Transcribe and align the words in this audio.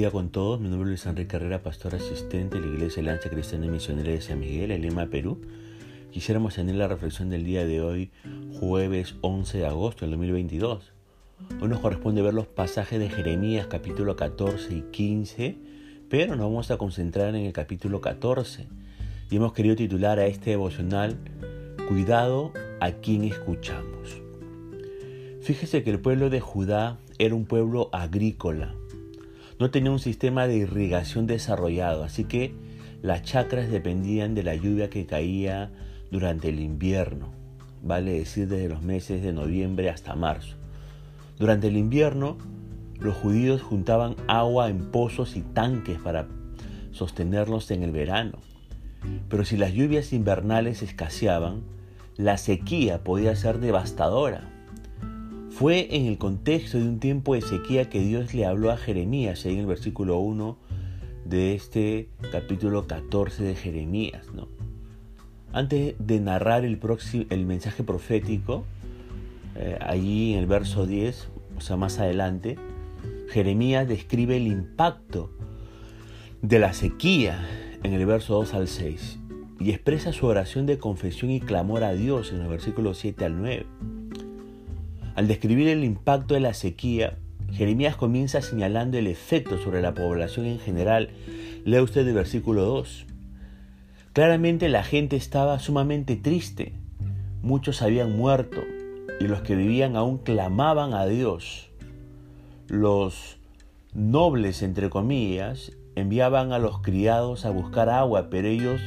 día 0.00 0.10
con 0.10 0.30
todos. 0.30 0.58
Mi 0.58 0.70
nombre 0.70 0.84
es 0.84 1.04
Luis 1.04 1.04
Enrique 1.04 1.28
Carrera, 1.28 1.62
pastor 1.62 1.94
asistente 1.94 2.58
de 2.58 2.66
la 2.66 2.72
Iglesia 2.72 3.02
Lanza 3.02 3.28
Cristiana 3.28 3.66
y 3.66 3.68
Misionera 3.68 4.10
de 4.10 4.22
San 4.22 4.40
Miguel, 4.40 4.70
en 4.70 4.80
Lima, 4.80 5.04
Perú. 5.08 5.42
Quisiéramos 6.10 6.54
tener 6.54 6.76
la 6.76 6.88
reflexión 6.88 7.28
del 7.28 7.44
día 7.44 7.66
de 7.66 7.82
hoy, 7.82 8.10
jueves 8.58 9.16
11 9.20 9.58
de 9.58 9.66
agosto 9.66 10.06
del 10.06 10.12
2022. 10.12 10.94
Hoy 11.60 11.68
nos 11.68 11.80
corresponde 11.80 12.22
ver 12.22 12.32
los 12.32 12.46
pasajes 12.46 12.98
de 12.98 13.10
Jeremías 13.10 13.66
capítulo 13.66 14.16
14 14.16 14.74
y 14.74 14.80
15, 14.90 15.58
pero 16.08 16.34
nos 16.34 16.46
vamos 16.46 16.70
a 16.70 16.78
concentrar 16.78 17.34
en 17.34 17.44
el 17.44 17.52
capítulo 17.52 18.00
14. 18.00 18.68
Y 19.30 19.36
hemos 19.36 19.52
querido 19.52 19.76
titular 19.76 20.18
a 20.18 20.24
este 20.24 20.48
devocional, 20.48 21.18
Cuidado 21.88 22.54
a 22.80 22.92
quien 22.92 23.24
escuchamos. 23.24 24.22
Fíjese 25.42 25.82
que 25.82 25.90
el 25.90 26.00
pueblo 26.00 26.30
de 26.30 26.40
Judá 26.40 26.96
era 27.18 27.34
un 27.34 27.44
pueblo 27.44 27.90
agrícola 27.92 28.79
no 29.60 29.70
tenía 29.70 29.92
un 29.92 29.98
sistema 29.98 30.46
de 30.46 30.56
irrigación 30.56 31.26
desarrollado, 31.26 32.02
así 32.02 32.24
que 32.24 32.54
las 33.02 33.22
chacras 33.22 33.70
dependían 33.70 34.34
de 34.34 34.42
la 34.42 34.54
lluvia 34.56 34.88
que 34.88 35.04
caía 35.04 35.70
durante 36.10 36.48
el 36.48 36.60
invierno, 36.60 37.30
vale 37.82 38.12
decir 38.12 38.48
desde 38.48 38.70
los 38.70 38.82
meses 38.82 39.22
de 39.22 39.34
noviembre 39.34 39.90
hasta 39.90 40.16
marzo. 40.16 40.56
Durante 41.38 41.68
el 41.68 41.76
invierno, 41.76 42.38
los 42.98 43.14
judíos 43.14 43.60
juntaban 43.60 44.16
agua 44.28 44.70
en 44.70 44.90
pozos 44.90 45.36
y 45.36 45.42
tanques 45.42 45.98
para 45.98 46.26
sostenerlos 46.90 47.70
en 47.70 47.82
el 47.82 47.92
verano. 47.92 48.38
Pero 49.28 49.44
si 49.44 49.58
las 49.58 49.74
lluvias 49.74 50.14
invernales 50.14 50.82
escaseaban, 50.82 51.64
la 52.16 52.38
sequía 52.38 53.04
podía 53.04 53.36
ser 53.36 53.58
devastadora. 53.58 54.48
Fue 55.60 55.94
en 55.94 56.06
el 56.06 56.16
contexto 56.16 56.78
de 56.78 56.84
un 56.84 57.00
tiempo 57.00 57.34
de 57.34 57.42
sequía 57.42 57.90
que 57.90 58.00
Dios 58.00 58.32
le 58.32 58.46
habló 58.46 58.70
a 58.70 58.78
Jeremías, 58.78 59.44
ahí 59.44 59.52
en 59.52 59.58
el 59.58 59.66
versículo 59.66 60.18
1 60.18 60.56
de 61.26 61.54
este 61.54 62.08
capítulo 62.32 62.86
14 62.86 63.42
de 63.42 63.54
Jeremías. 63.54 64.24
¿no? 64.32 64.48
Antes 65.52 65.96
de 65.98 66.18
narrar 66.18 66.64
el, 66.64 66.80
el 67.28 67.44
mensaje 67.44 67.82
profético, 67.82 68.64
eh, 69.54 69.76
allí 69.82 70.32
en 70.32 70.38
el 70.38 70.46
verso 70.46 70.86
10, 70.86 71.28
o 71.58 71.60
sea, 71.60 71.76
más 71.76 71.98
adelante, 71.98 72.56
Jeremías 73.28 73.86
describe 73.86 74.38
el 74.38 74.46
impacto 74.46 75.30
de 76.40 76.58
la 76.58 76.72
sequía 76.72 77.46
en 77.82 77.92
el 77.92 78.06
verso 78.06 78.32
2 78.36 78.54
al 78.54 78.66
6 78.66 79.18
y 79.60 79.72
expresa 79.72 80.14
su 80.14 80.24
oración 80.24 80.64
de 80.64 80.78
confesión 80.78 81.30
y 81.30 81.38
clamor 81.38 81.84
a 81.84 81.92
Dios 81.92 82.32
en 82.32 82.40
el 82.40 82.48
versículo 82.48 82.94
7 82.94 83.26
al 83.26 83.36
9. 83.36 83.66
Al 85.20 85.28
describir 85.28 85.68
el 85.68 85.84
impacto 85.84 86.32
de 86.32 86.40
la 86.40 86.54
sequía, 86.54 87.18
Jeremías 87.52 87.94
comienza 87.94 88.40
señalando 88.40 88.96
el 88.96 89.06
efecto 89.06 89.58
sobre 89.58 89.82
la 89.82 89.92
población 89.92 90.46
en 90.46 90.58
general. 90.58 91.10
Lea 91.66 91.82
usted 91.82 92.08
el 92.08 92.14
versículo 92.14 92.64
2. 92.64 93.04
Claramente 94.14 94.70
la 94.70 94.82
gente 94.82 95.16
estaba 95.16 95.58
sumamente 95.58 96.16
triste. 96.16 96.72
Muchos 97.42 97.82
habían 97.82 98.16
muerto 98.16 98.62
y 99.20 99.24
los 99.24 99.42
que 99.42 99.56
vivían 99.56 99.94
aún 99.94 100.16
clamaban 100.16 100.94
a 100.94 101.04
Dios. 101.04 101.68
Los 102.68 103.36
nobles, 103.92 104.62
entre 104.62 104.88
comillas, 104.88 105.72
enviaban 105.96 106.54
a 106.54 106.58
los 106.58 106.80
criados 106.80 107.44
a 107.44 107.50
buscar 107.50 107.90
agua, 107.90 108.28
pero 108.30 108.48
ellos 108.48 108.80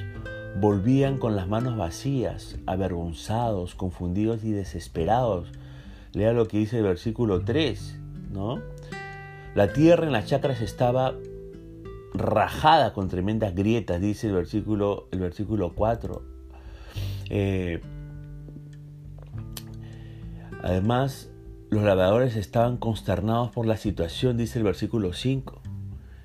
volvían 0.59 1.19
con 1.19 1.35
las 1.35 1.47
manos 1.47 1.77
vacías, 1.77 2.57
avergonzados, 2.65 3.75
confundidos 3.75 4.43
y 4.43 4.49
desesperados 4.49 5.51
Lea 6.13 6.33
lo 6.33 6.47
que 6.47 6.59
dice 6.59 6.77
el 6.77 6.83
versículo 6.83 7.43
3, 7.43 7.99
¿no? 8.31 8.61
La 9.55 9.73
tierra 9.73 10.05
en 10.05 10.11
las 10.11 10.27
chacras 10.27 10.61
estaba 10.61 11.15
rajada 12.13 12.93
con 12.93 13.09
tremendas 13.09 13.55
grietas, 13.55 13.99
dice 13.99 14.27
el 14.27 14.33
versículo, 14.33 15.07
el 15.11 15.19
versículo 15.19 15.73
4. 15.73 16.21
Eh, 17.29 17.81
además, 20.61 21.31
los 21.69 21.83
labradores 21.83 22.35
estaban 22.35 22.77
consternados 22.77 23.49
por 23.51 23.65
la 23.65 23.77
situación, 23.77 24.37
dice 24.37 24.59
el 24.59 24.65
versículo 24.65 25.13
5. 25.13 25.61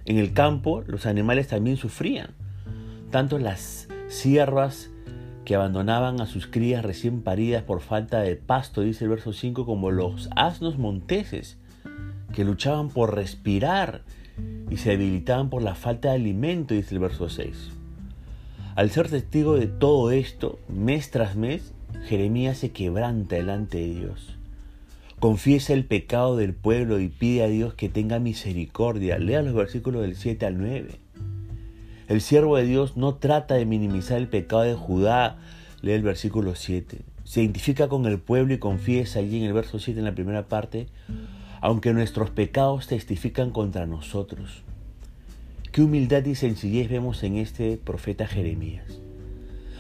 En 0.04 0.19
el 0.19 0.34
campo, 0.34 0.82
los 0.87 1.06
animales 1.06 1.48
también 1.48 1.77
sufrían. 1.77 2.34
Tanto 3.10 3.38
las 3.38 3.88
siervas 4.09 4.91
que 5.48 5.54
abandonaban 5.54 6.20
a 6.20 6.26
sus 6.26 6.47
crías 6.47 6.84
recién 6.84 7.22
paridas 7.22 7.62
por 7.62 7.81
falta 7.81 8.20
de 8.20 8.36
pasto, 8.36 8.82
dice 8.82 9.04
el 9.04 9.10
verso 9.10 9.32
5, 9.32 9.64
como 9.64 9.91
los 9.91 10.28
asnos 10.36 10.76
monteses, 10.76 11.56
que 12.34 12.44
luchaban 12.44 12.91
por 12.91 13.14
respirar 13.14 14.03
y 14.69 14.76
se 14.76 14.91
debilitaban 14.91 15.48
por 15.48 15.62
la 15.62 15.75
falta 15.75 16.10
de 16.10 16.16
alimento, 16.16 16.75
dice 16.75 16.94
el 16.94 17.00
verso 17.00 17.31
6. 17.31 17.70
Al 18.76 18.91
ser 18.91 19.09
testigo 19.09 19.54
de 19.54 19.69
todo 19.69 20.10
esto, 20.10 20.59
mes 20.69 21.10
tras 21.10 21.34
mes, 21.34 21.72
Jeremías 22.04 22.59
se 22.59 22.72
quebranta 22.72 23.36
delante 23.36 23.78
de 23.78 23.94
Dios. 23.94 24.36
Confiesa 25.19 25.72
el 25.72 25.86
pecado 25.86 26.36
del 26.36 26.53
pueblo 26.53 27.00
y 27.00 27.09
pide 27.09 27.42
a 27.42 27.48
Dios 27.48 27.72
que 27.72 27.88
tenga 27.88 28.19
misericordia. 28.19 29.19
Lea 29.19 29.41
los 29.41 29.54
versículos 29.54 30.03
del 30.03 30.15
7 30.15 30.44
al 30.44 30.59
9. 30.59 31.08
El 32.09 32.23
siervo 32.23 32.57
de 32.57 32.65
Dios 32.65 32.97
no 32.97 33.17
trata 33.17 33.57
de 33.57 33.67
minimizar 33.67 34.17
el 34.17 34.29
pecado 34.29 34.63
de 34.63 34.73
Judá, 34.73 35.37
lee 35.83 35.93
el 35.93 36.03
versículo 36.03 36.55
7. 36.55 37.01
Se 37.25 37.43
identifica 37.43 37.89
con 37.89 38.07
el 38.07 38.19
pueblo 38.19 38.55
y 38.55 38.59
confiesa 38.59 39.19
allí 39.19 39.37
en 39.37 39.43
el 39.45 39.53
verso 39.53 39.79
7 39.79 39.99
en 39.99 40.07
la 40.07 40.15
primera 40.15 40.49
parte, 40.49 40.87
aunque 41.61 41.93
nuestros 41.93 42.31
pecados 42.31 42.87
testifican 42.87 43.51
contra 43.51 43.85
nosotros. 43.85 44.63
Qué 45.71 45.83
humildad 45.83 46.25
y 46.25 46.35
sencillez 46.35 46.89
vemos 46.89 47.23
en 47.25 47.37
este 47.37 47.77
profeta 47.77 48.27
Jeremías. 48.27 49.03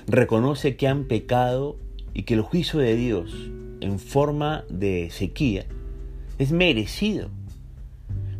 Reconoce 0.06 0.76
que 0.76 0.86
han 0.86 1.04
pecado 1.04 1.78
y 2.12 2.24
que 2.24 2.34
el 2.34 2.42
juicio 2.42 2.78
de 2.78 2.94
Dios 2.94 3.32
en 3.80 3.98
forma 3.98 4.64
de 4.68 5.08
sequía 5.10 5.64
es 6.38 6.52
merecido 6.52 7.30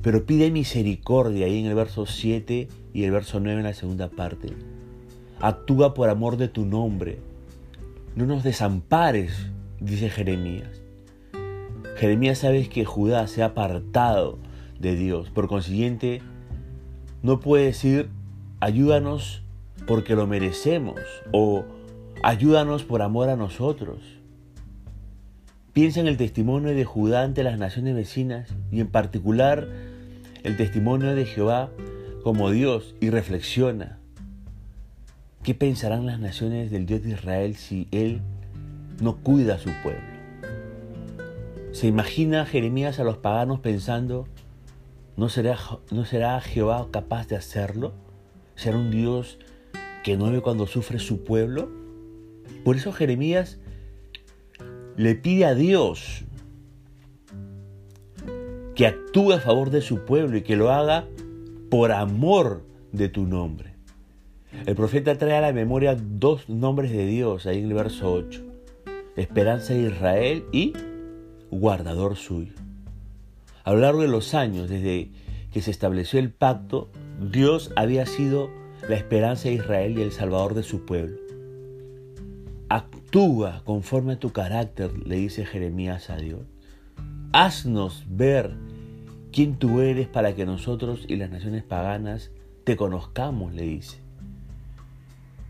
pero 0.09 0.25
pide 0.25 0.51
misericordia 0.51 1.45
ahí 1.45 1.61
en 1.61 1.67
el 1.67 1.75
verso 1.75 2.07
7 2.07 2.67
y 2.95 3.05
el 3.05 3.11
verso 3.11 3.41
9 3.41 3.59
en 3.59 3.67
la 3.67 3.75
segunda 3.75 4.09
parte. 4.09 4.49
Actúa 5.39 5.93
por 5.93 6.09
amor 6.09 6.39
de 6.39 6.49
tu 6.49 6.65
nombre. 6.65 7.19
No 8.17 8.25
nos 8.25 8.43
desampares, 8.43 9.51
dice 9.81 10.09
Jeremías. 10.09 10.81
Jeremías 11.99 12.39
sabe 12.39 12.71
que 12.71 12.87
Judá 12.87 13.27
se 13.27 13.43
ha 13.43 13.49
apartado 13.49 14.39
de 14.81 14.97
Dios. 14.97 15.29
Por 15.29 15.47
consiguiente, 15.47 16.23
no 17.23 17.41
puede 17.41 17.67
decir, 17.67 18.09
ayúdanos 18.61 19.43
porque 19.87 20.15
lo 20.15 20.27
merecemos 20.27 21.03
o 21.33 21.67
ayúdanos 22.23 22.83
por 22.83 23.03
amor 23.03 23.29
a 23.29 23.37
nosotros. 23.37 23.99
Piensa 25.75 26.01
en 26.01 26.09
el 26.09 26.17
testimonio 26.17 26.75
de 26.75 26.87
Judá 26.87 27.25
ante 27.25 27.43
las 27.43 27.59
naciones 27.59 27.95
vecinas 27.95 28.55
y 28.73 28.81
en 28.81 28.89
particular 28.89 29.69
el 30.49 30.57
testimonio 30.57 31.15
de 31.15 31.27
Jehová 31.27 31.71
como 32.23 32.51
Dios 32.51 32.95
y 33.03 33.11
reflexiona. 33.11 33.99
¿Qué 35.43 35.55
pensarán 35.55 36.07
las 36.07 36.21
naciones 36.21 36.71
del 36.71 36.87
Dios 36.87 37.03
de 37.03 37.11
Israel 37.11 37.55
si 37.55 37.87
Él 37.91 38.23
no 38.99 39.19
cuida 39.19 39.57
a 39.57 39.59
su 39.59 39.69
pueblo? 39.83 40.01
¿Se 41.73 41.87
imagina 41.87 42.47
Jeremías 42.47 42.99
a 42.99 43.05
los 43.05 43.19
paganos 43.19 43.61
pensando, 43.61 44.27
¿no 45.19 45.29
será, 45.29 45.59
¿no 45.91 46.07
será 46.07 46.41
Jehová 46.41 46.89
capaz 46.91 47.29
de 47.29 47.37
hacerlo? 47.37 47.93
¿Será 48.55 48.79
un 48.79 48.91
Dios 48.91 49.39
que 50.03 50.17
no 50.17 50.31
ve 50.31 50.41
cuando 50.41 50.67
sufre 50.67 50.99
su 50.99 51.25
pueblo? 51.25 51.69
Por 52.65 52.77
eso 52.77 52.91
Jeremías 52.91 53.59
le 54.97 55.15
pide 55.15 55.45
a 55.45 55.55
Dios 55.55 56.25
que 58.79 58.87
actúe 58.87 59.33
a 59.33 59.41
favor 59.41 59.71
de 59.71 59.81
su 59.81 60.05
pueblo 60.05 60.37
y 60.37 60.43
que 60.43 60.55
lo 60.55 60.71
haga 60.71 61.05
por 61.69 61.91
amor 61.91 62.63
de 62.93 63.09
tu 63.09 63.27
nombre. 63.27 63.75
El 64.67 64.77
profeta 64.77 65.19
trae 65.19 65.37
a 65.37 65.41
la 65.41 65.53
memoria 65.53 65.97
dos 65.97 66.49
nombres 66.49 66.93
de 66.93 67.05
Dios 67.05 67.47
ahí 67.47 67.59
en 67.59 67.65
el 67.65 67.75
verso 67.75 68.13
8. 68.13 68.41
Esperanza 69.17 69.75
de 69.75 69.89
Israel 69.89 70.45
y 70.53 70.75
guardador 71.51 72.15
suyo. 72.15 72.53
A 73.65 73.73
lo 73.73 73.81
largo 73.81 74.03
de 74.03 74.07
los 74.07 74.35
años, 74.35 74.69
desde 74.69 75.11
que 75.53 75.61
se 75.61 75.73
estableció 75.73 76.21
el 76.21 76.31
pacto, 76.31 76.89
Dios 77.21 77.73
había 77.75 78.07
sido 78.07 78.49
la 78.89 78.95
esperanza 78.95 79.49
de 79.49 79.57
Israel 79.57 79.99
y 79.99 80.03
el 80.03 80.13
salvador 80.13 80.55
de 80.55 80.63
su 80.63 80.85
pueblo. 80.87 81.17
Actúa 82.69 83.61
conforme 83.65 84.13
a 84.13 84.19
tu 84.21 84.31
carácter, 84.31 84.97
le 85.05 85.17
dice 85.17 85.45
Jeremías 85.45 86.11
a 86.11 86.17
Dios. 86.17 86.43
Haznos 87.33 88.05
ver 88.09 88.68
quién 89.33 89.57
tú 89.57 89.81
eres 89.81 90.09
para 90.09 90.35
que 90.35 90.47
nosotros 90.47 91.05
y 91.09 91.17
las 91.17 91.31
naciones 91.31 91.63
paganas 91.63 92.31
te 92.65 92.77
conozcamos, 92.77 93.55
le 93.55 93.63
dice. 93.63 93.99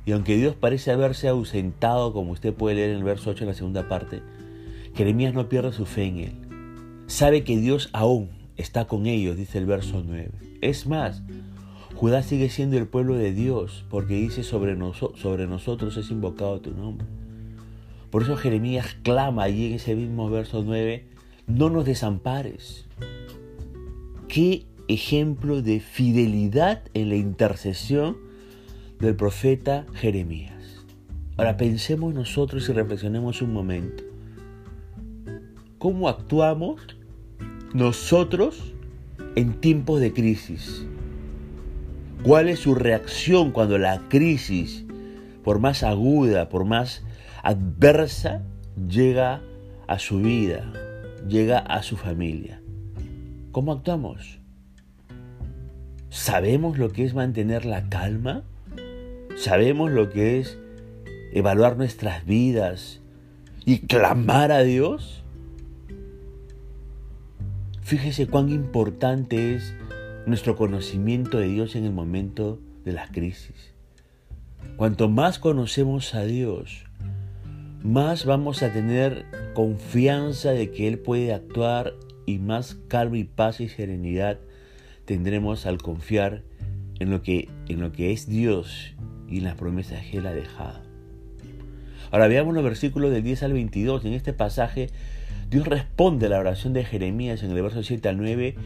Y 0.07 0.13
aunque 0.13 0.37
Dios 0.37 0.55
parece 0.55 0.91
haberse 0.91 1.29
ausentado, 1.29 2.13
como 2.13 2.33
usted 2.33 2.55
puede 2.55 2.77
leer 2.77 2.91
en 2.91 2.97
el 2.99 3.05
verso 3.05 3.31
8 3.31 3.45
en 3.45 3.49
la 3.49 3.55
segunda 3.55 3.89
parte, 3.89 4.23
Jeremías 4.95 5.35
no 5.35 5.49
pierde 5.49 5.73
su 5.73 5.85
fe 5.85 6.05
en 6.05 6.19
él. 6.19 6.33
Sabe 7.07 7.45
que 7.45 7.59
Dios 7.59 7.91
aún 7.93 8.31
está 8.57 8.87
con 8.87 9.07
ellos, 9.07 9.37
dice 9.37 9.59
el 9.59 9.67
verso 9.67 10.03
9. 10.07 10.31
Es 10.61 10.87
más, 10.87 11.23
Judá 11.95 12.23
sigue 12.23 12.49
siendo 12.49 12.79
el 12.79 12.87
pueblo 12.87 13.17
de 13.17 13.33
Dios 13.33 13.85
porque 13.91 14.15
dice 14.15 14.45
sobre, 14.45 14.79
sobre 15.17 15.47
nosotros 15.47 15.97
es 15.97 16.11
invocado 16.11 16.61
tu 16.61 16.71
nombre. 16.71 17.07
Por 18.11 18.23
eso 18.23 18.37
Jeremías 18.37 18.97
clama 19.03 19.43
allí 19.43 19.67
en 19.67 19.75
ese 19.75 19.95
mismo 19.95 20.31
verso 20.31 20.63
9, 20.65 21.07
no 21.47 21.71
nos 21.71 21.85
desampares. 21.85 22.87
Qué 24.29 24.67
ejemplo 24.89 25.63
de 25.63 25.81
fidelidad 25.81 26.83
en 26.93 27.09
la 27.09 27.17
intercesión 27.17 28.19
del 29.01 29.17
profeta 29.17 29.87
Jeremías. 29.95 30.85
Ahora 31.39 31.57
pensemos 31.57 32.13
nosotros 32.13 32.69
y 32.69 32.73
reflexionemos 32.75 33.41
un 33.41 33.55
momento. 33.55 34.05
¿Cómo 35.79 36.11
actuamos 36.11 36.83
nosotros 37.73 38.75
en 39.35 39.61
tiempos 39.63 39.99
de 39.99 40.13
crisis? 40.13 40.85
¿Cuál 42.23 42.51
es 42.51 42.59
su 42.59 42.75
reacción 42.75 43.51
cuando 43.51 43.79
la 43.79 44.09
crisis, 44.09 44.85
por 45.43 45.59
más 45.59 45.83
aguda, 45.83 46.51
por 46.51 46.67
más 46.67 47.03
adversa, 47.43 48.43
llega 48.91 49.41
a 49.87 49.99
su 49.99 50.19
vida, 50.19 50.71
llega 51.27 51.61
a 51.61 51.83
su 51.83 51.97
familia? 51.97 52.61
¿Cómo 53.53 53.73
actuamos? 53.73 54.39
¿Sabemos 56.11 56.79
lo 56.79 56.91
que 56.91 57.05
es 57.05 57.15
mantener 57.15 57.65
la 57.65 57.89
calma? 57.89 58.45
¿Sabemos 59.37 59.91
lo 59.91 60.11
que 60.11 60.39
es 60.39 60.59
evaluar 61.33 61.77
nuestras 61.77 62.27
vidas 62.27 63.01
y 63.65 63.81
clamar 63.81 64.53
a 64.53 64.63
Dios? 64.63 65.23
Fíjese 67.81 68.27
cuán 68.27 68.51
importante 68.51 69.55
es 69.55 69.75
nuestro 70.27 70.55
conocimiento 70.55 71.39
de 71.39 71.49
Dios 71.49 71.75
en 71.75 71.87
el 71.87 71.93
momento 71.93 72.59
de 72.85 72.93
la 72.93 73.09
crisis. 73.09 73.73
Cuanto 74.77 75.09
más 75.09 75.39
conocemos 75.39 76.15
a 76.15 76.25
Dios, 76.25 76.85
más 77.83 78.27
vamos 78.27 78.63
a 78.63 78.73
tener 78.73 79.25
confianza 79.55 80.51
de 80.51 80.71
que 80.71 80.87
Él 80.87 80.99
puede 80.99 81.33
actuar 81.33 81.95
y 82.29 82.39
más 82.39 82.77
calma 82.89 83.17
y 83.17 83.25
paz 83.25 83.59
y 83.61 83.71
serenidad 83.71 84.39
tendremos 85.07 85.65
al 85.65 85.79
confiar 85.79 86.43
en 86.99 87.11
lo 87.11 87.23
que, 87.23 87.49
en 87.69 87.81
lo 87.81 87.91
que 87.91 88.13
es 88.13 88.29
Dios 88.29 88.95
y 89.27 89.39
en 89.39 89.45
las 89.45 89.55
promesas 89.55 90.05
que 90.05 90.19
Él 90.19 90.27
ha 90.27 90.35
dejado. 90.35 90.81
Ahora 92.11 92.29
veamos 92.29 92.55
los 92.55 92.63
versículos 92.63 93.11
del 93.13 93.23
10 93.23 93.45
al 93.45 93.55
22. 93.55 94.05
En 94.05 94.13
este 94.13 94.35
pasaje 94.35 94.91
Dios 95.49 95.67
responde 95.67 96.27
a 96.27 96.29
la 96.29 96.39
oración 96.39 96.75
de 96.75 96.85
Jeremías 96.85 97.43
en 97.43 97.51
el 97.51 97.63
verso 97.63 97.83
7 97.83 98.07
al 98.11 98.19
9 98.19 98.57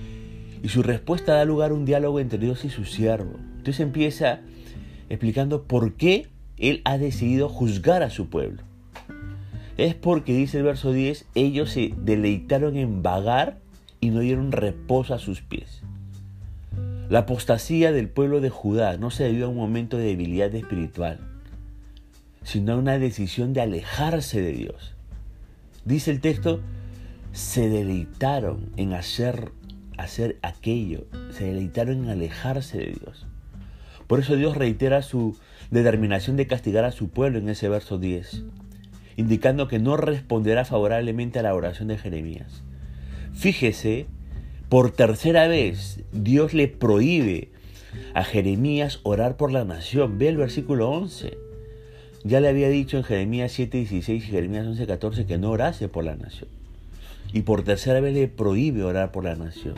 y 0.60 0.68
su 0.68 0.82
respuesta 0.82 1.34
da 1.34 1.44
lugar 1.44 1.70
a 1.70 1.74
un 1.74 1.84
diálogo 1.84 2.18
entre 2.18 2.40
Dios 2.40 2.64
y 2.64 2.68
su 2.68 2.84
siervo. 2.84 3.36
Entonces 3.58 3.78
empieza 3.78 4.40
explicando 5.08 5.68
por 5.68 5.94
qué 5.94 6.26
Él 6.56 6.82
ha 6.84 6.98
decidido 6.98 7.48
juzgar 7.48 8.02
a 8.02 8.10
su 8.10 8.28
pueblo. 8.28 8.64
Es 9.76 9.94
porque, 9.94 10.34
dice 10.34 10.58
el 10.58 10.64
verso 10.64 10.92
10, 10.92 11.26
ellos 11.34 11.70
se 11.70 11.94
deleitaron 11.96 12.76
en 12.76 13.02
vagar 13.02 13.58
y 14.00 14.10
no 14.10 14.20
dieron 14.20 14.52
reposo 14.52 15.14
a 15.14 15.18
sus 15.18 15.42
pies. 15.42 15.82
La 17.08 17.20
apostasía 17.20 17.92
del 17.92 18.08
pueblo 18.08 18.40
de 18.40 18.50
Judá 18.50 18.96
no 18.96 19.10
se 19.10 19.24
debió 19.24 19.46
a 19.46 19.48
un 19.48 19.56
momento 19.56 19.96
de 19.96 20.04
debilidad 20.04 20.54
espiritual, 20.54 21.20
sino 22.42 22.72
a 22.72 22.76
una 22.76 22.98
decisión 22.98 23.52
de 23.52 23.60
alejarse 23.60 24.40
de 24.40 24.52
Dios. 24.52 24.94
Dice 25.84 26.10
el 26.10 26.20
texto, 26.20 26.60
se 27.32 27.68
deleitaron 27.68 28.70
en 28.76 28.92
hacer 28.92 29.52
hacer 29.98 30.38
aquello, 30.42 31.06
se 31.30 31.44
deleitaron 31.44 32.04
en 32.04 32.10
alejarse 32.10 32.78
de 32.78 32.86
Dios. 32.86 33.26
Por 34.06 34.20
eso 34.20 34.36
Dios 34.36 34.56
reitera 34.56 35.02
su 35.02 35.36
determinación 35.70 36.36
de 36.36 36.46
castigar 36.46 36.84
a 36.84 36.92
su 36.92 37.08
pueblo 37.08 37.38
en 37.38 37.48
ese 37.48 37.68
verso 37.68 37.98
10, 37.98 38.44
indicando 39.16 39.68
que 39.68 39.78
no 39.78 39.96
responderá 39.96 40.64
favorablemente 40.64 41.38
a 41.38 41.42
la 41.42 41.54
oración 41.54 41.88
de 41.88 41.98
Jeremías. 41.98 42.62
Fíjese, 43.34 44.06
por 44.68 44.90
tercera 44.90 45.48
vez 45.48 46.00
Dios 46.12 46.54
le 46.54 46.68
prohíbe 46.68 47.50
a 48.14 48.24
Jeremías 48.24 49.00
orar 49.02 49.36
por 49.36 49.52
la 49.52 49.64
nación. 49.64 50.18
Ve 50.18 50.28
el 50.28 50.36
versículo 50.36 50.90
11. 50.90 51.36
Ya 52.24 52.40
le 52.40 52.48
había 52.48 52.68
dicho 52.68 52.96
en 52.96 53.04
Jeremías 53.04 53.58
7:16 53.58 54.16
y 54.16 54.20
Jeremías 54.20 54.66
11:14 54.66 55.26
que 55.26 55.38
no 55.38 55.50
orase 55.50 55.88
por 55.88 56.04
la 56.04 56.16
nación 56.16 56.48
y 57.32 57.42
por 57.42 57.62
tercera 57.62 58.00
vez 58.00 58.14
le 58.14 58.28
prohíbe 58.28 58.84
orar 58.84 59.10
por 59.10 59.24
la 59.24 59.34
nación. 59.34 59.74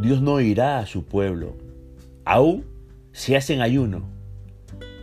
Dios 0.00 0.22
no 0.22 0.40
irá 0.40 0.78
a 0.78 0.86
su 0.86 1.04
pueblo, 1.04 1.56
aún 2.24 2.64
si 3.12 3.34
hacen 3.34 3.60
ayuno. 3.60 4.08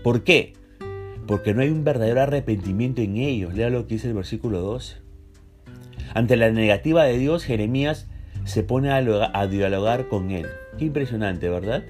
¿Por 0.04 0.24
qué? 0.24 0.54
Porque 1.28 1.54
no 1.54 1.62
hay 1.62 1.70
un 1.70 1.84
verdadero 1.84 2.22
arrepentimiento 2.22 3.02
en 3.02 3.18
ellos. 3.18 3.54
Lea 3.54 3.70
lo 3.70 3.88
que 3.88 3.96
dice 3.96 4.08
el 4.08 4.14
versículo 4.14 4.62
12. 4.62 4.98
Ante 6.14 6.36
la 6.38 6.52
negativa 6.52 7.04
de 7.04 7.18
Dios, 7.18 7.44
Jeremías 7.44 8.08
se 8.46 8.64
pone 8.64 8.92
a 8.92 9.48
dialogar 9.48 10.08
con 10.08 10.32
él. 10.32 10.48
Qué 10.78 10.86
impresionante, 10.86 11.50
¿verdad? 11.50 11.84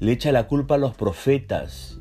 Le 0.00 0.12
echa 0.12 0.32
la 0.32 0.46
culpa 0.46 0.74
a 0.74 0.78
los 0.78 0.94
profetas 0.94 1.98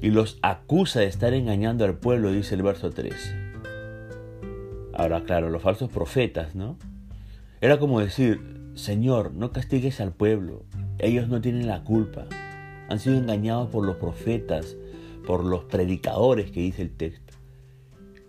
y 0.00 0.10
los 0.10 0.38
acusa 0.42 1.00
de 1.00 1.06
estar 1.06 1.32
engañando 1.34 1.84
al 1.84 1.98
pueblo, 1.98 2.32
dice 2.32 2.56
el 2.56 2.62
verso 2.62 2.90
13. 2.90 3.52
Ahora, 4.92 5.22
claro, 5.22 5.48
los 5.48 5.62
falsos 5.62 5.90
profetas, 5.90 6.56
¿no? 6.56 6.76
Era 7.60 7.78
como 7.78 8.00
decir, 8.00 8.40
Señor, 8.74 9.32
no 9.32 9.52
castigues 9.52 10.00
al 10.00 10.12
pueblo, 10.12 10.64
ellos 10.98 11.28
no 11.28 11.40
tienen 11.40 11.68
la 11.68 11.84
culpa, 11.84 12.26
han 12.88 12.98
sido 12.98 13.16
engañados 13.16 13.68
por 13.70 13.84
los 13.84 13.96
profetas, 13.96 14.76
por 15.26 15.44
los 15.44 15.64
predicadores 15.64 16.50
que 16.50 16.60
dice 16.60 16.82
el 16.82 16.90
texto. 16.90 17.34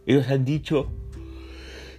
Ellos 0.05 0.27
han 0.29 0.45
dicho 0.45 0.87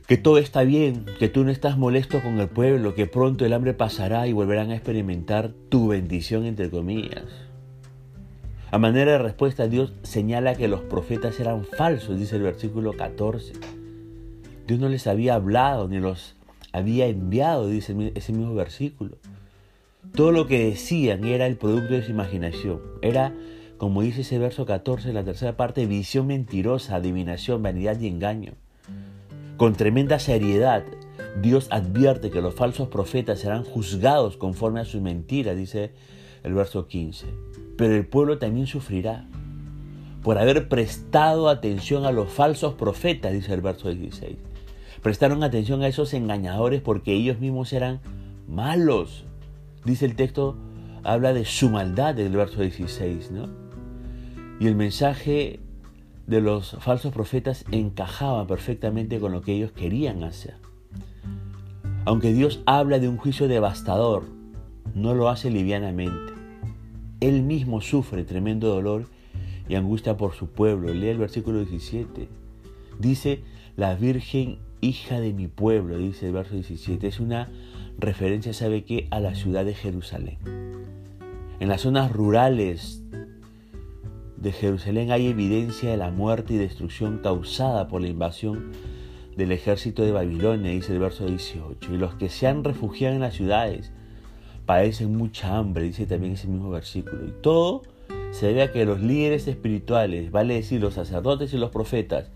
que 0.07 0.17
todo 0.17 0.39
está 0.39 0.63
bien, 0.63 1.07
que 1.19 1.29
tú 1.29 1.45
no 1.45 1.51
estás 1.51 1.79
molesto 1.79 2.21
con 2.23 2.39
el 2.39 2.49
pueblo, 2.49 2.95
que 2.95 3.07
pronto 3.07 3.45
el 3.47 3.53
hambre 3.53 3.75
pasará 3.75 4.27
y 4.27 4.33
volverán 4.33 4.71
a 4.71 4.75
experimentar 4.75 5.53
tu 5.69 5.89
bendición, 5.89 6.45
entre 6.45 6.71
comillas. 6.71 7.25
A 8.71 8.79
manera 8.79 9.13
de 9.13 9.19
respuesta, 9.19 9.69
Dios 9.69 9.93
señala 10.03 10.57
que 10.57 10.69
los 10.69 10.81
profetas 10.81 11.39
eran 11.41 11.65
falsos, 11.65 12.19
dice 12.19 12.37
el 12.37 12.43
versículo 12.43 12.93
14 12.93 13.53
Dios 14.67 14.81
no 14.81 14.89
les 14.89 15.07
había 15.07 15.35
hablado 15.35 15.89
ni 15.89 16.01
los 16.01 16.37
había 16.73 17.07
enviado, 17.07 17.69
dice 17.69 17.95
ese 18.15 18.33
mismo 18.33 18.55
versículo. 18.55 19.19
Todo 20.13 20.33
lo 20.33 20.47
que 20.47 20.67
decían 20.67 21.25
era 21.25 21.47
el 21.47 21.57
producto 21.57 21.95
de 21.95 22.03
su 22.03 22.11
imaginación. 22.11 22.81
Era, 23.03 23.35
como 23.79 24.03
dice 24.03 24.23
ese 24.23 24.39
verso 24.39 24.67
14, 24.67 25.13
la 25.13 25.25
tercera 25.25 25.57
parte, 25.57 25.87
visión 25.87 26.27
mentirosa, 26.27 26.97
adivinación, 26.97 27.63
vanidad 27.63 27.99
y 28.01 28.09
engaño. 28.09 28.53
Con 29.57 29.75
tremenda 29.75 30.19
seriedad, 30.19 30.85
Dios 31.41 31.69
advierte 31.71 32.31
que 32.31 32.41
los 32.41 32.55
falsos 32.55 32.89
profetas 32.89 33.41
serán 33.41 33.65
juzgados 33.65 34.37
conforme 34.37 34.81
a 34.81 34.85
sus 34.85 35.01
mentiras, 35.01 35.57
dice 35.57 35.93
el 36.43 36.55
verso 36.55 36.87
15. 36.87 37.27
Pero 37.77 37.95
el 37.95 38.07
pueblo 38.07 38.39
también 38.39 38.67
sufrirá 38.67 39.27
por 40.23 40.39
haber 40.39 40.69
prestado 40.69 41.49
atención 41.49 42.05
a 42.05 42.13
los 42.13 42.31
falsos 42.31 42.75
profetas, 42.75 43.33
dice 43.33 43.53
el 43.53 43.61
verso 43.61 43.89
16 43.89 44.37
prestaron 45.05 45.43
atención 45.45 45.83
a 45.83 45.87
esos 45.87 46.15
engañadores 46.15 46.81
porque 46.81 47.13
ellos 47.13 47.39
mismos 47.39 47.75
eran 47.75 48.01
malos. 48.49 49.27
Dice 49.85 50.07
el 50.07 50.17
texto, 50.17 50.57
habla 51.03 51.33
de 51.33 51.45
su 51.45 51.69
maldad 51.71 52.15
del 52.15 52.37
verso 52.37 52.63
16, 52.63 53.31
¿no? 53.31 53.49
Y 54.59 54.67
el 54.67 54.77
mensaje 54.77 55.61
de 56.27 56.41
los 56.41 56.77
falsos 56.81 57.13
profetas 57.13 57.65
encajaba 57.71 58.47
perfectamente 58.47 59.21
con 59.21 59.33
lo 59.33 59.43
que 59.43 59.55
ellos 59.55 59.73
querían 59.73 60.23
hacer. 60.25 60.55
Aunque 62.07 62.33
Dios 62.33 62.63
habla 62.67 62.99
de 62.99 63.09
un 63.09 63.19
juicio 63.19 63.49
devastador, 63.49 64.25
no 64.95 65.15
lo 65.15 65.29
hace 65.29 65.51
livianamente. 65.51 66.33
Él 67.21 67.43
mismo 67.43 67.81
sufre 67.81 68.25
tremendo 68.25 68.69
dolor 68.69 69.07
y 69.69 69.75
angustia 69.75 70.17
por 70.17 70.35
su 70.35 70.49
pueblo. 70.49 70.93
Lee 70.93 71.09
el 71.09 71.19
versículo 71.19 71.59
17. 71.59 72.29
Dice, 72.99 73.43
la 73.77 73.95
Virgen 73.95 74.59
hija 74.81 75.21
de 75.21 75.33
mi 75.33 75.49
pueblo, 75.49 75.97
dice 75.99 76.27
el 76.27 76.33
verso 76.33 76.55
17. 76.55 77.07
Es 77.07 77.21
una 77.21 77.51
referencia, 77.99 78.53
¿sabe 78.53 78.85
qué? 78.85 79.09
A 79.11 79.21
la 79.21 79.35
ciudad 79.35 79.65
de 79.65 79.75
Jerusalén. 79.75 80.39
En 81.61 81.69
las 81.69 81.83
zonas 81.83 82.13
rurales 82.13 83.03
de 84.37 84.53
Jerusalén 84.53 85.11
hay 85.11 85.29
evidencia 85.29 85.91
de 85.91 85.97
la 85.97 86.11
muerte 86.11 86.55
y 86.55 86.59
destrucción 86.59 87.19
causada 87.23 87.89
por 87.89 88.03
la 88.03 88.09
invasión 88.09 88.73
del 89.37 89.53
ejército 89.53 90.03
de 90.03 90.13
Babilonia, 90.13 90.71
dice 90.71 90.93
el 90.93 90.99
verso 90.99 91.27
18. 91.27 91.95
Y 91.95 91.97
los 91.97 92.15
que 92.15 92.29
se 92.29 92.47
han 92.47 92.63
refugiado 92.65 93.15
en 93.15 93.21
las 93.21 93.35
ciudades 93.35 93.93
padecen 94.67 95.17
mucha 95.17 95.57
hambre, 95.57 95.85
dice 95.85 96.07
también 96.07 96.35
ese 96.35 96.49
mismo 96.49 96.71
versículo. 96.71 97.27
Y 97.27 97.33
todo 97.43 97.83
se 98.33 98.47
debe 98.47 98.63
a 98.63 98.73
que 98.73 98.85
los 98.85 99.01
líderes 99.01 99.47
espirituales, 99.47 100.31
vale 100.31 100.55
decir 100.55 100.81
los 100.81 100.95
sacerdotes 100.95 101.53
y 101.55 101.57
los 101.57 101.71
profetas, 101.71 102.31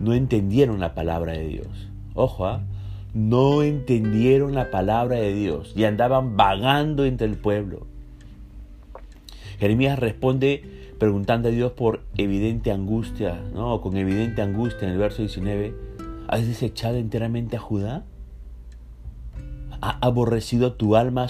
no 0.00 0.14
entendieron 0.14 0.80
la 0.80 0.94
palabra 0.94 1.32
de 1.32 1.46
Dios. 1.46 1.88
Ojo, 2.14 2.46
¿ah? 2.46 2.62
No 3.14 3.62
entendieron 3.62 4.54
la 4.54 4.70
palabra 4.70 5.16
de 5.16 5.34
Dios 5.34 5.72
y 5.76 5.84
andaban 5.84 6.36
vagando 6.36 7.04
entre 7.04 7.26
el 7.26 7.36
pueblo. 7.36 7.86
Jeremías 9.58 9.98
responde 9.98 10.94
preguntando 10.98 11.48
a 11.48 11.52
Dios 11.52 11.72
por 11.72 12.00
evidente 12.16 12.70
angustia, 12.70 13.40
¿no? 13.52 13.80
Con 13.80 13.96
evidente 13.96 14.40
angustia 14.40 14.86
en 14.86 14.92
el 14.92 14.98
verso 14.98 15.22
19. 15.22 15.74
¿Has 16.28 16.46
desechado 16.46 16.96
enteramente 16.96 17.56
a 17.56 17.60
Judá? 17.60 18.04
¿Ha 19.80 19.98
aborrecido 20.00 20.74
tu 20.74 20.96
alma 20.96 21.24
a 21.24 21.28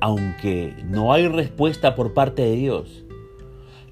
Aunque 0.00 0.74
no 0.84 1.12
hay 1.12 1.26
respuesta 1.28 1.94
por 1.94 2.14
parte 2.14 2.42
de 2.42 2.56
Dios, 2.56 3.04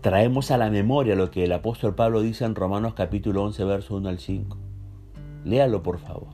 traemos 0.03 0.51
a 0.51 0.59
la 0.59 0.71
memoria 0.71 1.17
lo 1.17 1.31
que 1.31 1.45
el 1.45 1.53
apóstol 1.53 1.95
Pablo 1.95 2.21
dice 2.21 2.45
en 2.45 2.55
Romanos 2.55 2.95
capítulo 2.95 3.43
11, 3.45 3.65
verso 3.65 3.97
1 3.97 4.09
al 4.09 4.19
5. 4.19 4.66
Léalo, 5.47 5.83
por 5.83 5.99
favor. 5.99 6.27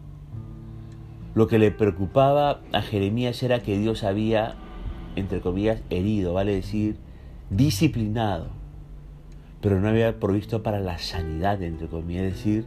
Lo 1.35 1.47
que 1.47 1.59
le 1.59 1.71
preocupaba 1.71 2.63
a 2.73 2.81
Jeremías 2.81 3.43
era 3.43 3.63
que 3.63 3.79
Dios 3.79 4.05
había, 4.05 4.55
entre 5.17 5.41
comillas, 5.41 5.83
herido, 5.91 6.33
vale 6.33 6.55
decir, 6.55 6.97
disciplinado, 7.51 8.49
pero 9.61 9.81
no 9.81 9.89
había 9.89 10.19
provisto 10.19 10.63
para 10.63 10.81
la 10.81 10.99
sanidad, 10.99 11.63
entre 11.63 11.89
comillas, 11.89 12.25
es 12.25 12.35
decir, 12.37 12.67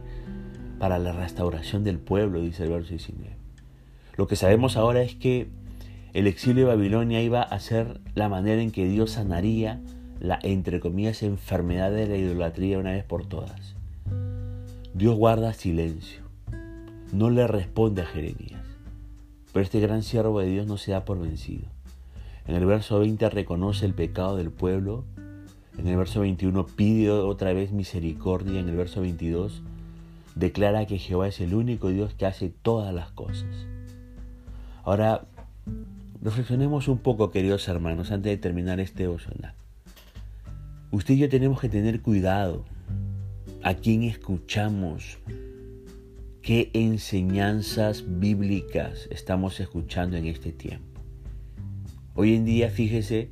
para 0.78 0.98
la 1.00 1.12
restauración 1.12 1.82
del 1.82 1.98
pueblo, 1.98 2.40
dice 2.40 2.62
el 2.62 2.70
verso 2.70 2.90
19. 2.90 3.36
Lo 4.16 4.28
que 4.28 4.36
sabemos 4.36 4.76
ahora 4.76 5.02
es 5.02 5.16
que 5.16 5.48
el 6.14 6.28
exilio 6.28 6.66
de 6.66 6.76
Babilonia 6.76 7.22
iba 7.22 7.42
a 7.42 7.58
ser 7.58 8.00
la 8.14 8.28
manera 8.28 8.62
en 8.62 8.70
que 8.70 8.86
Dios 8.86 9.10
sanaría 9.12 9.80
la, 10.20 10.38
entre 10.42 10.78
comillas, 10.78 11.24
enfermedad 11.24 11.90
de 11.90 12.06
la 12.06 12.16
idolatría 12.16 12.78
una 12.78 12.92
vez 12.92 13.04
por 13.04 13.26
todas. 13.26 13.74
Dios 14.94 15.16
guarda 15.16 15.52
silencio, 15.52 16.25
no 17.12 17.30
le 17.30 17.46
responde 17.46 18.02
a 18.02 18.06
Jeremías, 18.06 18.64
pero 19.52 19.64
este 19.64 19.80
gran 19.80 20.02
siervo 20.02 20.40
de 20.40 20.46
Dios 20.46 20.66
no 20.66 20.76
se 20.76 20.92
da 20.92 21.04
por 21.04 21.18
vencido. 21.20 21.64
En 22.46 22.54
el 22.54 22.66
verso 22.66 22.98
20 22.98 23.28
reconoce 23.30 23.86
el 23.86 23.94
pecado 23.94 24.36
del 24.36 24.50
pueblo, 24.50 25.04
en 25.78 25.86
el 25.86 25.96
verso 25.96 26.20
21 26.20 26.66
pide 26.66 27.10
otra 27.10 27.52
vez 27.52 27.72
misericordia, 27.72 28.60
en 28.60 28.68
el 28.68 28.76
verso 28.76 29.00
22 29.00 29.62
declara 30.36 30.86
que 30.86 30.98
Jehová 30.98 31.28
es 31.28 31.40
el 31.40 31.54
único 31.54 31.88
Dios 31.88 32.14
que 32.14 32.26
hace 32.26 32.50
todas 32.50 32.94
las 32.94 33.10
cosas. 33.10 33.66
Ahora, 34.84 35.26
reflexionemos 36.22 36.88
un 36.88 36.98
poco, 36.98 37.30
queridos 37.30 37.66
hermanos, 37.66 38.12
antes 38.12 38.30
de 38.30 38.36
terminar 38.36 38.78
este 38.78 39.04
devocional. 39.04 39.54
Usted 40.92 41.14
y 41.14 41.18
yo 41.18 41.28
tenemos 41.28 41.60
que 41.60 41.68
tener 41.68 42.00
cuidado 42.02 42.64
a 43.62 43.74
quién 43.74 44.04
escuchamos, 44.04 45.18
qué 46.46 46.70
enseñanzas 46.74 48.04
bíblicas 48.06 49.08
estamos 49.10 49.58
escuchando 49.58 50.16
en 50.16 50.26
este 50.26 50.52
tiempo. 50.52 51.00
Hoy 52.14 52.36
en 52.36 52.44
día, 52.44 52.70
fíjese, 52.70 53.30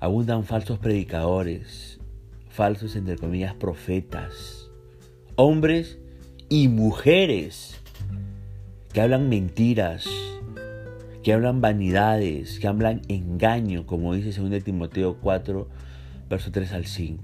abundan 0.00 0.44
falsos 0.44 0.78
predicadores, 0.78 2.00
falsos 2.48 2.96
entre 2.96 3.18
comillas 3.18 3.52
profetas, 3.52 4.70
hombres 5.36 5.98
y 6.48 6.68
mujeres 6.68 7.78
que 8.94 9.02
hablan 9.02 9.28
mentiras, 9.28 10.08
que 11.22 11.34
hablan 11.34 11.60
vanidades, 11.60 12.58
que 12.58 12.68
hablan 12.68 13.02
engaño, 13.08 13.84
como 13.84 14.14
dice 14.14 14.40
2 14.40 14.64
Timoteo 14.64 15.18
4, 15.20 15.68
verso 16.30 16.50
3 16.50 16.72
al 16.72 16.86
5. 16.86 17.22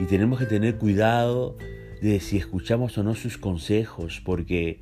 Y 0.00 0.04
tenemos 0.06 0.38
que 0.38 0.46
tener 0.46 0.78
cuidado 0.78 1.58
de 2.02 2.18
si 2.18 2.36
escuchamos 2.36 2.98
o 2.98 3.04
no 3.04 3.14
sus 3.14 3.38
consejos, 3.38 4.20
porque 4.24 4.80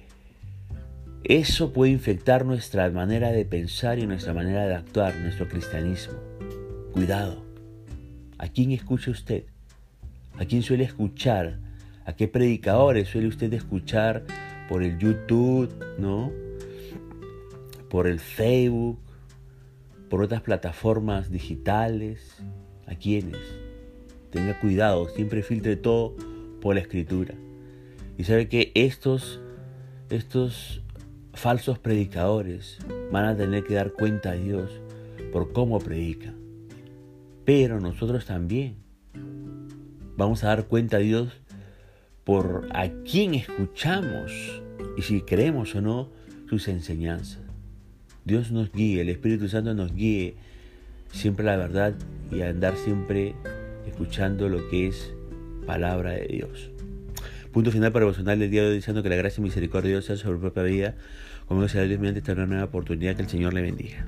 eso 1.22 1.70
puede 1.70 1.92
infectar 1.92 2.46
nuestra 2.46 2.88
manera 2.90 3.30
de 3.30 3.44
pensar 3.44 3.98
y 3.98 4.06
nuestra 4.06 4.32
manera 4.32 4.66
de 4.66 4.74
actuar, 4.74 5.14
nuestro 5.16 5.46
cristianismo. 5.46 6.14
Cuidado. 6.94 7.44
¿A 8.38 8.48
quién 8.48 8.72
escucha 8.72 9.10
usted? 9.10 9.44
¿A 10.38 10.46
quién 10.46 10.62
suele 10.62 10.84
escuchar? 10.84 11.58
¿A 12.06 12.14
qué 12.14 12.26
predicadores 12.26 13.08
suele 13.08 13.28
usted 13.28 13.52
escuchar 13.52 14.24
por 14.66 14.82
el 14.82 14.98
YouTube, 14.98 15.70
no? 15.98 16.32
Por 17.90 18.06
el 18.06 18.18
Facebook, 18.18 18.98
por 20.08 20.22
otras 20.22 20.40
plataformas 20.40 21.30
digitales. 21.30 22.38
¿A 22.86 22.94
quiénes? 22.94 23.42
Tenga 24.30 24.58
cuidado, 24.58 25.10
siempre 25.10 25.42
filtre 25.42 25.76
todo 25.76 26.16
por 26.60 26.74
la 26.74 26.80
escritura. 26.80 27.34
Y 28.18 28.24
sabe 28.24 28.48
que 28.48 28.72
estos, 28.74 29.40
estos 30.10 30.82
falsos 31.32 31.78
predicadores 31.78 32.78
van 33.10 33.24
a 33.24 33.36
tener 33.36 33.64
que 33.64 33.74
dar 33.74 33.92
cuenta 33.92 34.30
a 34.30 34.34
Dios 34.34 34.70
por 35.32 35.52
cómo 35.52 35.78
predican. 35.78 36.34
Pero 37.44 37.80
nosotros 37.80 38.26
también 38.26 38.76
vamos 40.16 40.44
a 40.44 40.48
dar 40.48 40.66
cuenta 40.66 40.98
a 40.98 41.00
Dios 41.00 41.40
por 42.24 42.68
a 42.72 42.90
quién 43.10 43.34
escuchamos 43.34 44.62
y 44.96 45.02
si 45.02 45.22
creemos 45.22 45.74
o 45.74 45.80
no 45.80 46.08
sus 46.48 46.68
enseñanzas. 46.68 47.40
Dios 48.24 48.52
nos 48.52 48.70
guíe, 48.70 49.00
el 49.00 49.08
Espíritu 49.08 49.48
Santo 49.48 49.72
nos 49.74 49.94
guíe 49.94 50.34
siempre 51.10 51.44
la 51.44 51.56
verdad 51.56 51.94
y 52.30 52.42
a 52.42 52.50
andar 52.50 52.76
siempre 52.76 53.34
escuchando 53.86 54.48
lo 54.48 54.68
que 54.68 54.88
es 54.88 55.12
palabra 55.66 56.12
de 56.12 56.26
Dios. 56.26 56.70
Punto 57.52 57.70
final 57.72 57.92
para 57.92 58.06
el 58.06 58.38
del 58.38 58.50
día 58.50 58.62
de 58.62 58.68
hoy, 58.68 58.74
diciendo 58.76 59.02
que 59.02 59.08
la 59.08 59.16
gracia 59.16 59.40
y 59.40 59.44
misericordia 59.44 59.88
de 59.88 59.94
Dios 59.94 60.04
sea 60.04 60.16
sobre 60.16 60.36
su 60.36 60.40
propia 60.40 60.62
vida. 60.62 60.94
Como 61.46 61.66
sea 61.66 61.82
Dios 61.82 61.98
mediante 61.98 62.20
esta 62.20 62.34
nueva 62.34 62.64
oportunidad 62.64 63.16
que 63.16 63.22
el 63.22 63.28
Señor 63.28 63.54
le 63.54 63.62
bendiga. 63.62 64.06